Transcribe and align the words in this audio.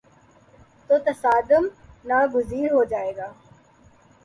تو 0.89 0.97
تصادم 0.99 1.63
ناگزیر 2.05 2.71
ہو 2.73 2.83
جائے 2.83 3.15
گا۔ 3.17 3.31